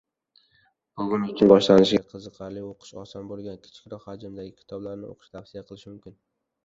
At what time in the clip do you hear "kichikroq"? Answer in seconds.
3.67-4.09